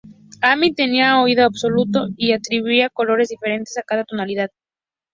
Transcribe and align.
Amy 0.41 0.73
tenía 0.73 1.21
oído 1.21 1.45
absoluto 1.45 2.07
y 2.17 2.31
atribuía 2.33 2.89
colores 2.89 3.27
diferentes 3.29 3.77
a 3.77 3.83
cada 3.83 4.03
tonalidad. 4.03 4.49